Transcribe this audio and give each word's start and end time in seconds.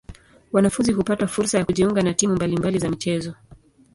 Wanafunzi 0.51 0.91
hupata 0.91 1.27
fursa 1.27 1.57
ya 1.57 1.65
kujiunga 1.65 2.01
na 2.01 2.13
timu 2.13 2.35
mbali 2.35 2.57
mbali 2.57 2.79
za 2.79 2.89
michezo. 2.89 3.35